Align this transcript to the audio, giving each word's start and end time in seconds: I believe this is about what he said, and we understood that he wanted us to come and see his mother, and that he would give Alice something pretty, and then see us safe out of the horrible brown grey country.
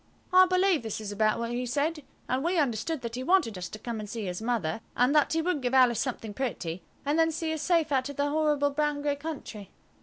I 0.33 0.47
believe 0.47 0.81
this 0.81 0.99
is 0.99 1.11
about 1.11 1.37
what 1.37 1.51
he 1.51 1.63
said, 1.67 2.03
and 2.27 2.43
we 2.43 2.57
understood 2.57 3.01
that 3.01 3.13
he 3.13 3.21
wanted 3.21 3.55
us 3.55 3.69
to 3.69 3.77
come 3.77 3.99
and 3.99 4.09
see 4.09 4.25
his 4.25 4.41
mother, 4.41 4.81
and 4.97 5.13
that 5.13 5.33
he 5.33 5.43
would 5.43 5.61
give 5.61 5.75
Alice 5.75 5.99
something 5.99 6.33
pretty, 6.33 6.81
and 7.05 7.19
then 7.19 7.31
see 7.31 7.53
us 7.53 7.61
safe 7.61 7.91
out 7.91 8.09
of 8.09 8.15
the 8.15 8.31
horrible 8.31 8.71
brown 8.71 9.03
grey 9.03 9.15
country. 9.15 9.69